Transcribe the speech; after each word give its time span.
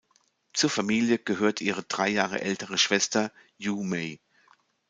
Zur 0.53 0.71
Familie 0.71 1.19
gehört 1.19 1.61
ihre 1.61 1.83
drei 1.83 2.09
Jahre 2.09 2.41
ältere 2.41 2.79
Schwester 2.79 3.31
Yu 3.59 3.83
Mei. 3.83 4.19